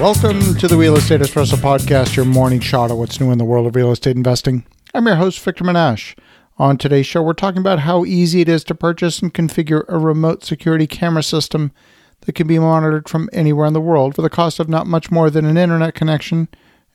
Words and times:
Welcome 0.00 0.54
to 0.54 0.66
the 0.66 0.78
Real 0.78 0.96
Estate 0.96 1.20
Espresso 1.20 1.56
Podcast, 1.56 2.16
your 2.16 2.24
morning 2.24 2.60
shot 2.60 2.90
at 2.90 2.96
what's 2.96 3.20
new 3.20 3.30
in 3.32 3.36
the 3.36 3.44
world 3.44 3.66
of 3.66 3.76
real 3.76 3.92
estate 3.92 4.16
investing. 4.16 4.64
I'm 4.94 5.06
your 5.06 5.16
host, 5.16 5.38
Victor 5.40 5.62
Menasce. 5.62 6.16
On 6.56 6.78
today's 6.78 7.04
show, 7.04 7.22
we're 7.22 7.34
talking 7.34 7.60
about 7.60 7.80
how 7.80 8.06
easy 8.06 8.40
it 8.40 8.48
is 8.48 8.64
to 8.64 8.74
purchase 8.74 9.20
and 9.20 9.34
configure 9.34 9.84
a 9.88 9.98
remote 9.98 10.42
security 10.42 10.86
camera 10.86 11.22
system 11.22 11.70
that 12.22 12.32
can 12.32 12.46
be 12.46 12.58
monitored 12.58 13.10
from 13.10 13.28
anywhere 13.34 13.66
in 13.66 13.74
the 13.74 13.80
world 13.80 14.14
for 14.14 14.22
the 14.22 14.30
cost 14.30 14.58
of 14.58 14.70
not 14.70 14.86
much 14.86 15.10
more 15.10 15.28
than 15.28 15.44
an 15.44 15.58
internet 15.58 15.94
connection 15.94 16.48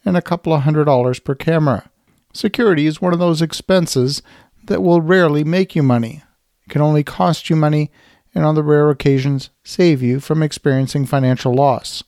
and 0.03 0.17
a 0.17 0.21
couple 0.21 0.51
of 0.51 0.63
hundred 0.63 0.85
dollars 0.85 1.19
per 1.19 1.35
camera. 1.35 1.91
Security 2.33 2.87
is 2.87 3.01
one 3.01 3.13
of 3.13 3.19
those 3.19 3.39
expenses 3.39 4.23
that 4.63 4.81
will 4.81 5.01
rarely 5.01 5.43
make 5.43 5.75
you 5.75 5.83
money. 5.83 6.23
It 6.65 6.71
can 6.71 6.81
only 6.81 7.03
cost 7.03 7.51
you 7.51 7.55
money 7.55 7.91
and, 8.33 8.43
on 8.43 8.55
the 8.55 8.63
rare 8.63 8.89
occasions, 8.89 9.51
save 9.63 10.01
you 10.01 10.19
from 10.19 10.41
experiencing 10.41 11.05
financial 11.05 11.53
loss. 11.53 12.03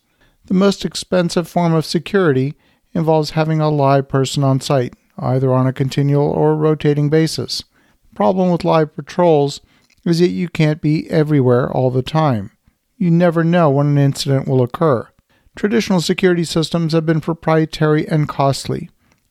The 0.48 0.54
most 0.54 0.86
expensive 0.86 1.48
form 1.48 1.74
of 1.74 1.86
security 1.86 2.56
involves 2.94 3.32
having 3.32 3.60
a 3.60 3.70
live 3.70 4.08
person 4.08 4.46
on 4.46 4.62
site, 4.62 4.94
either 5.18 5.54
on 5.54 5.68
a 5.68 5.74
continual 5.74 6.30
or 6.30 6.56
rotating 6.56 7.10
basis. 7.10 7.66
The 8.10 8.16
problem 8.16 8.50
with 8.50 8.64
live 8.64 8.96
patrols 8.96 9.60
is 10.06 10.20
that 10.20 10.30
you 10.30 10.48
can't 10.48 10.82
be 10.82 11.10
everywhere 11.10 11.70
all 11.70 11.92
the 11.92 12.02
time. 12.02 12.52
You 12.98 13.12
never 13.12 13.44
know 13.44 13.70
when 13.70 13.88
an 13.88 13.98
incident 13.98 14.48
will 14.48 14.64
occur. 14.64 15.10
Traditional 15.58 16.00
security 16.00 16.46
systems 16.46 16.94
have 16.94 17.06
been 17.06 17.20
proprietary 17.20 18.08
and 18.08 18.30
costly, 18.30 18.90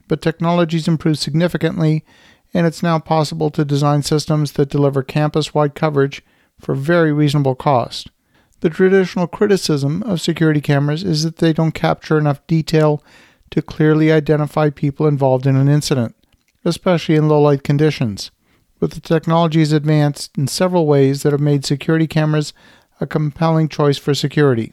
but 0.09 0.21
technology's 0.21 0.87
improved 0.87 1.19
significantly, 1.19 2.05
and 2.53 2.67
it's 2.67 2.83
now 2.83 2.99
possible 2.99 3.49
to 3.51 3.65
design 3.65 4.03
systems 4.03 4.53
that 4.53 4.69
deliver 4.69 5.03
campus 5.03 5.55
wide 5.55 5.75
coverage 5.75 6.23
for 6.61 6.75
very 6.75 7.13
reasonable 7.13 7.55
cost. 7.55 8.11
The 8.67 8.71
traditional 8.71 9.29
criticism 9.29 10.03
of 10.03 10.21
security 10.21 10.61
cameras 10.61 11.05
is 11.05 11.23
that 11.23 11.37
they 11.37 11.53
don't 11.53 11.71
capture 11.71 12.19
enough 12.19 12.45
detail 12.49 13.01
to 13.51 13.63
clearly 13.63 14.11
identify 14.11 14.71
people 14.71 15.07
involved 15.07 15.47
in 15.47 15.55
an 15.55 15.69
incident, 15.69 16.17
especially 16.65 17.15
in 17.15 17.29
low 17.29 17.41
light 17.41 17.63
conditions. 17.63 18.33
But 18.81 18.91
the 18.91 19.01
technology 19.01 19.61
has 19.61 19.71
advanced 19.71 20.37
in 20.37 20.49
several 20.49 20.85
ways 20.85 21.23
that 21.23 21.31
have 21.31 21.41
made 21.41 21.65
security 21.65 22.09
cameras 22.09 22.53
a 23.01 23.07
compelling 23.07 23.69
choice 23.69 23.99
for 23.99 24.15
security. 24.15 24.73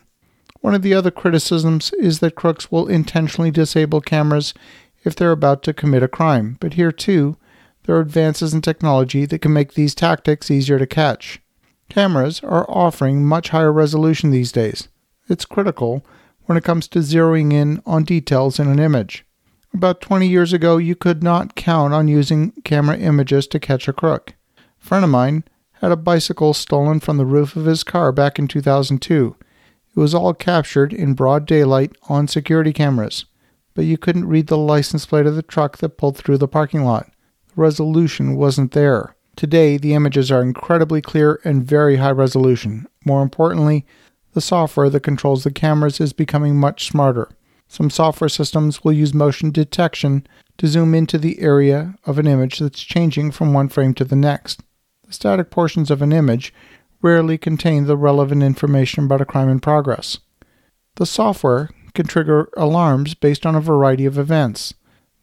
One 0.62 0.74
of 0.74 0.82
the 0.82 0.96
other 0.96 1.12
criticisms 1.12 1.94
is 2.00 2.18
that 2.18 2.34
crooks 2.34 2.72
will 2.72 2.88
intentionally 2.88 3.52
disable 3.52 4.02
cameras 4.02 4.56
if 5.04 5.16
they're 5.16 5.30
about 5.30 5.62
to 5.66 5.72
commit 5.72 6.02
a 6.02 6.08
crime, 6.08 6.58
but 6.60 6.74
here 6.74 6.92
too, 6.92 7.38
there 7.84 7.96
are 7.96 8.02
advances 8.02 8.56
in 8.56 8.62
technology 8.62 9.28
that 9.28 9.44
can 9.44 9.54
make 9.54 9.76
these 9.76 9.94
tactics 9.94 10.50
easier 10.50 10.80
to 10.80 10.88
catch. 10.88 11.43
Cameras 11.94 12.42
are 12.44 12.66
offering 12.68 13.24
much 13.24 13.50
higher 13.50 13.72
resolution 13.72 14.32
these 14.32 14.52
days. 14.52 14.88
It's 15.30 15.46
critical 15.46 16.04
when 16.46 16.58
it 16.58 16.64
comes 16.64 16.88
to 16.88 17.00
zeroing 17.00 17.54
in 17.54 17.84
on 17.86 18.04
details 18.04 18.60
in 18.60 18.68
an 18.68 18.80
image. 18.80 19.24
About 19.76 20.02
20 20.02 20.28
years 20.28 20.54
ago, 20.54 20.78
you 20.78 20.96
could 20.96 21.22
not 21.22 21.54
count 21.54 21.94
on 21.94 22.08
using 22.08 22.52
camera 22.64 22.98
images 22.98 23.46
to 23.46 23.60
catch 23.60 23.88
a 23.88 23.94
crook. 23.94 24.34
A 24.58 24.84
friend 24.84 25.06
of 25.06 25.12
mine 25.12 25.44
had 25.82 25.92
a 25.92 25.96
bicycle 25.96 26.56
stolen 26.56 27.00
from 27.00 27.18
the 27.18 27.28
roof 27.28 27.56
of 27.56 27.66
his 27.66 27.84
car 27.84 28.12
back 28.12 28.40
in 28.40 28.48
2002. 28.48 29.36
It 29.96 30.00
was 30.00 30.16
all 30.16 30.34
captured 30.34 30.94
in 30.94 31.14
broad 31.14 31.46
daylight 31.46 31.96
on 32.10 32.28
security 32.28 32.74
cameras, 32.74 33.26
but 33.76 33.86
you 33.86 34.00
couldn't 34.00 34.28
read 34.28 34.48
the 34.48 34.58
license 34.58 35.06
plate 35.06 35.28
of 35.28 35.36
the 35.36 35.44
truck 35.44 35.78
that 35.78 35.98
pulled 35.98 36.18
through 36.18 36.40
the 36.40 36.48
parking 36.48 36.86
lot. 36.86 37.12
The 37.50 37.62
resolution 37.62 38.36
wasn't 38.36 38.72
there. 38.72 39.16
Today, 39.36 39.78
the 39.78 39.94
images 39.94 40.32
are 40.32 40.42
incredibly 40.42 41.02
clear 41.02 41.40
and 41.44 41.64
very 41.64 41.98
high 41.98 42.12
resolution. 42.12 42.88
More 43.06 43.22
importantly, 43.22 43.86
the 44.34 44.42
software 44.42 44.90
that 44.90 45.02
controls 45.02 45.44
the 45.44 45.52
cameras 45.52 46.00
is 46.00 46.14
becoming 46.14 46.56
much 46.56 46.88
smarter. 46.88 47.30
Some 47.68 47.90
software 47.90 48.30
systems 48.30 48.84
will 48.84 48.94
use 48.94 49.14
motion 49.14 49.52
detection 49.52 50.28
to 50.58 50.68
zoom 50.68 50.94
into 50.94 51.18
the 51.18 51.40
area 51.40 51.96
of 52.06 52.20
an 52.20 52.28
image 52.28 52.60
that's 52.60 52.84
changing 52.84 53.32
from 53.32 53.54
one 53.54 53.70
frame 53.70 53.94
to 53.96 54.06
the 54.06 54.16
next. 54.16 54.62
The 55.08 55.14
static 55.14 55.50
portions 55.50 55.90
of 55.90 56.02
an 56.02 56.14
image 56.14 56.54
rarely 57.02 57.38
contain 57.38 57.86
the 57.86 57.98
relevant 57.98 58.44
information 58.44 59.06
about 59.06 59.22
a 59.22 59.26
crime 59.26 59.50
in 59.50 59.60
progress. 59.60 60.20
The 60.96 61.06
software 61.06 61.70
can 61.94 62.06
trigger 62.06 62.50
alarms 62.56 63.14
based 63.14 63.46
on 63.46 63.56
a 63.56 63.62
variety 63.62 64.06
of 64.06 64.18
events. 64.18 64.74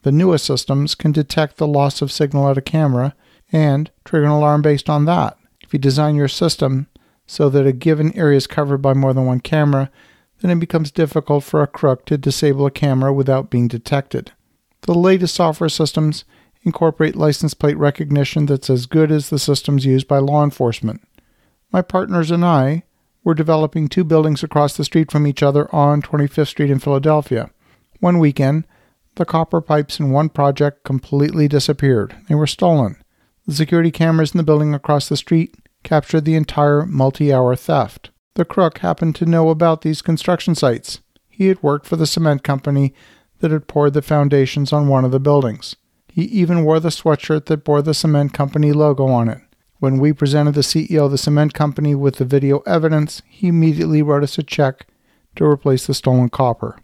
The 0.03 0.11
newest 0.11 0.45
systems 0.45 0.95
can 0.95 1.11
detect 1.11 1.57
the 1.57 1.67
loss 1.67 2.01
of 2.01 2.11
signal 2.11 2.49
at 2.49 2.57
a 2.57 2.61
camera 2.61 3.15
and 3.51 3.91
trigger 4.05 4.25
an 4.25 4.31
alarm 4.31 4.61
based 4.61 4.89
on 4.89 5.05
that. 5.05 5.37
If 5.61 5.73
you 5.73 5.79
design 5.79 6.15
your 6.15 6.27
system 6.27 6.87
so 7.25 7.49
that 7.49 7.67
a 7.67 7.71
given 7.71 8.15
area 8.17 8.37
is 8.37 8.47
covered 8.47 8.79
by 8.79 8.93
more 8.93 9.13
than 9.13 9.25
one 9.25 9.39
camera, 9.39 9.89
then 10.39 10.51
it 10.51 10.59
becomes 10.59 10.91
difficult 10.91 11.43
for 11.43 11.61
a 11.61 11.67
crook 11.67 12.05
to 12.05 12.17
disable 12.17 12.65
a 12.65 12.71
camera 12.71 13.13
without 13.13 13.49
being 13.49 13.67
detected. 13.67 14.31
The 14.81 14.93
latest 14.93 15.35
software 15.35 15.69
systems 15.69 16.25
incorporate 16.63 17.15
license 17.15 17.53
plate 17.53 17.77
recognition 17.77 18.45
that's 18.45 18.69
as 18.69 18.85
good 18.85 19.11
as 19.11 19.29
the 19.29 19.39
systems 19.39 19.85
used 19.85 20.07
by 20.07 20.17
law 20.17 20.43
enforcement. 20.43 21.01
My 21.71 21.81
partners 21.81 22.31
and 22.31 22.43
I 22.43 22.83
were 23.23 23.33
developing 23.33 23.87
two 23.87 24.03
buildings 24.03 24.43
across 24.43 24.75
the 24.75 24.83
street 24.83 25.11
from 25.11 25.27
each 25.27 25.43
other 25.43 25.73
on 25.73 26.01
25th 26.01 26.47
Street 26.47 26.71
in 26.71 26.79
Philadelphia. 26.79 27.49
One 27.99 28.19
weekend, 28.19 28.65
the 29.15 29.25
copper 29.25 29.61
pipes 29.61 29.99
in 29.99 30.11
one 30.11 30.29
project 30.29 30.83
completely 30.83 31.47
disappeared. 31.47 32.15
They 32.27 32.35
were 32.35 32.47
stolen. 32.47 32.97
The 33.47 33.53
security 33.53 33.91
cameras 33.91 34.33
in 34.33 34.37
the 34.37 34.43
building 34.43 34.73
across 34.73 35.09
the 35.09 35.17
street 35.17 35.55
captured 35.83 36.25
the 36.25 36.35
entire 36.35 36.85
multi 36.85 37.33
hour 37.33 37.55
theft. 37.55 38.11
The 38.35 38.45
crook 38.45 38.79
happened 38.79 39.15
to 39.15 39.25
know 39.25 39.49
about 39.49 39.81
these 39.81 40.01
construction 40.01 40.55
sites. 40.55 41.01
He 41.27 41.47
had 41.47 41.61
worked 41.63 41.85
for 41.85 41.95
the 41.95 42.07
cement 42.07 42.43
company 42.43 42.93
that 43.39 43.51
had 43.51 43.67
poured 43.67 43.93
the 43.93 44.01
foundations 44.01 44.71
on 44.71 44.87
one 44.87 45.03
of 45.03 45.11
the 45.11 45.19
buildings. 45.19 45.75
He 46.07 46.23
even 46.23 46.63
wore 46.63 46.79
the 46.79 46.89
sweatshirt 46.89 47.45
that 47.45 47.63
bore 47.63 47.81
the 47.81 47.93
cement 47.93 48.33
company 48.33 48.71
logo 48.71 49.07
on 49.07 49.27
it. 49.27 49.39
When 49.79 49.97
we 49.97 50.13
presented 50.13 50.53
the 50.53 50.61
CEO 50.61 51.05
of 51.05 51.11
the 51.11 51.17
cement 51.17 51.53
company 51.53 51.95
with 51.95 52.17
the 52.17 52.25
video 52.25 52.59
evidence, 52.67 53.23
he 53.27 53.47
immediately 53.47 54.03
wrote 54.03 54.23
us 54.23 54.37
a 54.37 54.43
check 54.43 54.85
to 55.35 55.45
replace 55.45 55.87
the 55.87 55.93
stolen 55.93 56.29
copper. 56.29 56.77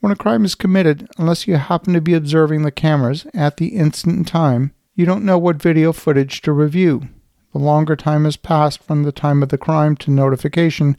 When 0.00 0.12
a 0.12 0.16
crime 0.16 0.44
is 0.44 0.54
committed, 0.54 1.08
unless 1.16 1.46
you 1.46 1.56
happen 1.56 1.94
to 1.94 2.00
be 2.00 2.12
observing 2.12 2.62
the 2.62 2.70
cameras 2.70 3.26
at 3.32 3.56
the 3.56 3.68
instant 3.68 4.18
in 4.18 4.24
time, 4.24 4.74
you 4.94 5.06
don't 5.06 5.24
know 5.24 5.38
what 5.38 5.56
video 5.62 5.92
footage 5.92 6.42
to 6.42 6.52
review. 6.52 7.08
The 7.52 7.58
longer 7.58 7.96
time 7.96 8.24
has 8.24 8.36
passed 8.36 8.82
from 8.82 9.02
the 9.02 9.12
time 9.12 9.42
of 9.42 9.48
the 9.48 9.58
crime 9.58 9.96
to 9.96 10.10
notification, 10.10 10.96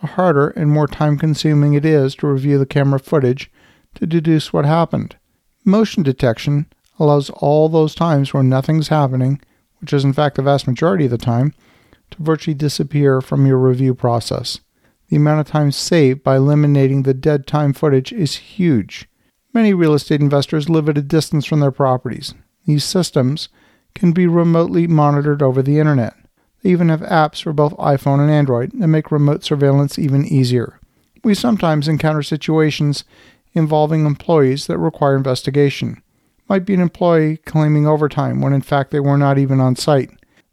the 0.00 0.08
harder 0.08 0.48
and 0.50 0.70
more 0.70 0.88
time 0.88 1.16
consuming 1.16 1.74
it 1.74 1.84
is 1.84 2.14
to 2.16 2.26
review 2.26 2.58
the 2.58 2.66
camera 2.66 2.98
footage 2.98 3.50
to 3.94 4.06
deduce 4.06 4.52
what 4.52 4.64
happened. 4.64 5.16
Motion 5.64 6.02
detection 6.02 6.66
allows 6.98 7.30
all 7.30 7.68
those 7.68 7.94
times 7.94 8.32
where 8.32 8.42
nothing's 8.42 8.88
happening, 8.88 9.40
which 9.80 9.92
is 9.92 10.04
in 10.04 10.12
fact 10.12 10.36
the 10.36 10.42
vast 10.42 10.66
majority 10.66 11.04
of 11.04 11.10
the 11.10 11.18
time, 11.18 11.52
to 12.10 12.22
virtually 12.22 12.54
disappear 12.54 13.20
from 13.20 13.46
your 13.46 13.58
review 13.58 13.94
process. 13.94 14.60
The 15.08 15.16
amount 15.16 15.40
of 15.40 15.46
time 15.46 15.70
saved 15.70 16.22
by 16.22 16.36
eliminating 16.36 17.02
the 17.02 17.14
dead 17.14 17.46
time 17.46 17.72
footage 17.72 18.12
is 18.12 18.36
huge. 18.36 19.08
Many 19.52 19.72
real 19.72 19.94
estate 19.94 20.20
investors 20.20 20.68
live 20.68 20.88
at 20.88 20.98
a 20.98 21.02
distance 21.02 21.46
from 21.46 21.60
their 21.60 21.70
properties. 21.70 22.34
These 22.66 22.84
systems 22.84 23.48
can 23.94 24.12
be 24.12 24.26
remotely 24.26 24.86
monitored 24.86 25.42
over 25.42 25.62
the 25.62 25.78
internet. 25.78 26.14
They 26.62 26.70
even 26.70 26.88
have 26.88 27.00
apps 27.00 27.42
for 27.42 27.52
both 27.52 27.76
iPhone 27.76 28.20
and 28.20 28.30
Android 28.30 28.72
that 28.72 28.88
make 28.88 29.10
remote 29.10 29.44
surveillance 29.44 29.98
even 29.98 30.24
easier. 30.24 30.80
We 31.24 31.34
sometimes 31.34 31.88
encounter 31.88 32.22
situations 32.22 33.04
involving 33.54 34.04
employees 34.04 34.66
that 34.66 34.78
require 34.78 35.16
investigation. 35.16 36.02
Might 36.48 36.66
be 36.66 36.74
an 36.74 36.80
employee 36.80 37.38
claiming 37.38 37.86
overtime 37.86 38.40
when 38.40 38.52
in 38.52 38.62
fact 38.62 38.90
they 38.90 39.00
were 39.00 39.16
not 39.16 39.38
even 39.38 39.60
on 39.60 39.76
site. 39.76 40.10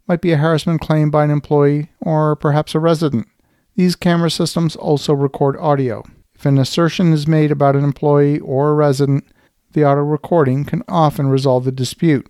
Might 0.08 0.20
be 0.20 0.32
a 0.32 0.36
harassment 0.36 0.80
claim 0.80 1.10
by 1.10 1.24
an 1.24 1.30
employee 1.30 1.90
or 2.00 2.36
perhaps 2.36 2.74
a 2.74 2.80
resident. 2.80 3.28
These 3.76 3.96
camera 3.96 4.30
systems 4.30 4.76
also 4.76 5.14
record 5.14 5.56
audio. 5.58 6.04
If 6.34 6.46
an 6.46 6.58
assertion 6.58 7.12
is 7.12 7.26
made 7.26 7.50
about 7.50 7.76
an 7.76 7.84
employee 7.84 8.38
or 8.40 8.70
a 8.70 8.74
resident, 8.74 9.24
the 9.74 9.84
auto 9.84 10.00
recording 10.00 10.64
can 10.64 10.82
often 10.88 11.26
resolve 11.26 11.64
the 11.64 11.72
dispute. 11.72 12.26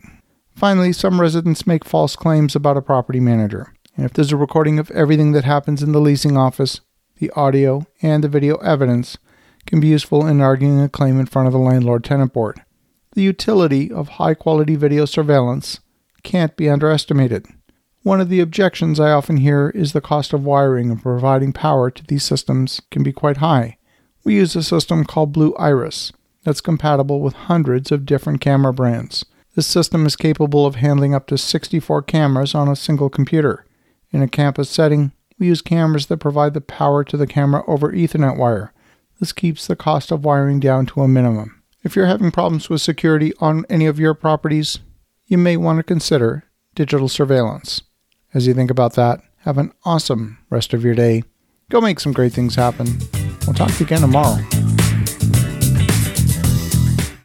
Finally, 0.55 0.93
some 0.93 1.21
residents 1.21 1.67
make 1.67 1.85
false 1.85 2.17
claims 2.17 2.57
about 2.57 2.77
a 2.77 2.83
property 2.83 3.21
manager. 3.21 3.73
And 3.97 4.05
if 4.05 4.13
there's 4.13 4.33
a 4.33 4.37
recording 4.37 4.79
of 4.79 4.91
everything 4.91 5.33
that 5.33 5.45
happens 5.45 5.83
in 5.83 5.93
the 5.93 6.01
leasing 6.01 6.37
office, 6.37 6.81
the 7.19 7.31
audio 7.37 7.87
and 8.03 8.25
the 8.25 8.29
video 8.29 8.57
evidence 8.57 9.19
can 9.67 9.79
be 9.79 9.89
useful 9.89 10.27
in 10.27 10.41
arguing 10.41 10.81
a 10.81 10.89
claim 10.89 11.21
in 11.21 11.27
front 11.27 11.47
of 11.47 11.53
the 11.53 11.59
landlord 11.59 12.03
tenant 12.03 12.33
board. 12.33 12.63
The 13.13 13.23
utility 13.23 13.93
of 13.93 14.09
high 14.09 14.35
quality 14.35 14.75
video 14.75 15.05
surveillance 15.05 15.81
can't 16.23 16.57
be 16.57 16.69
underestimated. 16.69 17.47
One 18.03 18.21
of 18.21 18.29
the 18.29 18.41
objections 18.41 18.99
I 18.99 19.13
often 19.13 19.37
hear 19.39 19.71
is 19.71 19.93
the 19.93 20.01
cost 20.01 20.33
of 20.33 20.45
wiring 20.45 20.91
and 20.91 21.01
providing 21.01 21.53
power 21.53 21.91
to 21.91 22.07
these 22.07 22.25
systems 22.25 22.83
can 22.91 23.03
be 23.03 23.13
quite 23.13 23.39
high. 23.39 23.79
We 24.25 24.35
use 24.35 24.57
a 24.57 24.63
system 24.63 25.05
called 25.05 25.33
Blue 25.33 25.55
Iris 25.55 26.13
that's 26.45 26.61
compatible 26.61 27.21
with 27.21 27.35
hundreds 27.35 27.91
of 27.91 28.07
different 28.07 28.41
camera 28.41 28.73
brands. 28.73 29.25
This 29.55 29.67
system 29.67 30.05
is 30.05 30.17
capable 30.17 30.67
of 30.67 30.77
handling 30.77 31.15
up 31.15 31.27
to 31.29 31.39
64 31.39 32.03
cameras 32.03 32.55
on 32.55 32.69
a 32.69 32.77
single 32.77 33.09
computer. 33.09 33.65
In 34.11 34.23
a 34.23 34.29
campus 34.29 34.69
setting, 34.69 35.13
we 35.39 35.47
use 35.47 35.63
cameras 35.63 36.07
that 36.07 36.19
provide 36.19 36.55
the 36.55 36.61
power 36.61 37.05
to 37.05 37.17
the 37.17 37.27
camera 37.27 37.63
over 37.67 37.93
Ethernet 37.93 38.37
wire. 38.37 38.73
This 39.21 39.33
keeps 39.33 39.67
the 39.67 39.77
cost 39.77 40.11
of 40.11 40.25
wiring 40.25 40.61
down 40.61 40.87
to 40.87 41.03
a 41.03 41.09
minimum. 41.09 41.63
If 41.83 41.97
you're 41.97 42.07
having 42.07 42.31
problems 42.31 42.69
with 42.69 42.83
security 42.83 43.33
on 43.41 43.65
any 43.69 43.87
of 43.87 43.99
your 43.99 44.15
properties, 44.15 44.81
you 45.27 45.39
may 45.39 45.57
want 45.57 45.79
to 45.79 45.83
consider 45.83 46.45
digital 46.75 47.09
surveillance. 47.09 47.83
As 48.33 48.47
you 48.47 48.55
think 48.55 48.71
about 48.71 48.95
that, 48.95 49.21
have 49.41 49.59
an 49.59 49.73
awesome 49.85 50.39
rest 50.51 50.73
of 50.73 50.85
your 50.85 50.95
day. 50.95 51.23
Go 51.71 51.81
make 51.81 52.01
some 52.01 52.13
great 52.13 52.33
things 52.33 52.55
happen. 52.55 52.99
We'll 53.47 53.55
talk 53.55 53.71
to 53.71 53.81
you 53.81 53.87
again 53.87 54.01
tomorrow. 54.01 54.43